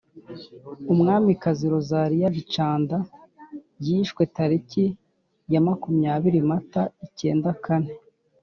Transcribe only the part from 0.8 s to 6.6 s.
Umwamikazi Rosalie Gicanda yishwe tariki ya makumyabiri,